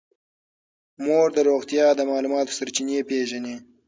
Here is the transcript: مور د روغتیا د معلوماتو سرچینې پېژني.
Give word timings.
مور 1.05 1.27
د 1.37 1.39
روغتیا 1.49 1.87
د 1.95 1.99
معلوماتو 2.09 2.55
سرچینې 2.57 2.99
پېژني. 3.09 3.55